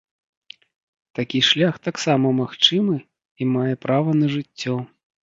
[1.19, 2.97] Такі шлях таксама магчымы
[3.41, 4.75] і мае права на жыццё.